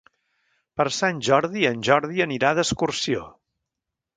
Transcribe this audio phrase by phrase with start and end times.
[0.81, 3.25] Per Sant Jordi en Jordi anirà d'excursió.